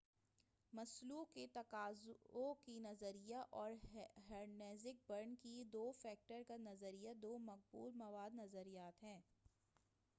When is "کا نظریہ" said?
2.61-3.43, 6.47-7.13